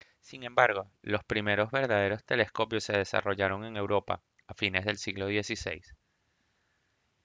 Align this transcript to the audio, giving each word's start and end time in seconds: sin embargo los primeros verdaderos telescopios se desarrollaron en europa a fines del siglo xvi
sin 0.19 0.41
embargo 0.45 0.89
los 1.03 1.23
primeros 1.23 1.69
verdaderos 1.69 2.23
telescopios 2.25 2.83
se 2.85 2.93
desarrollaron 2.97 3.65
en 3.65 3.77
europa 3.77 4.23
a 4.47 4.55
fines 4.55 4.83
del 4.83 4.97
siglo 4.97 5.27
xvi 5.27 5.81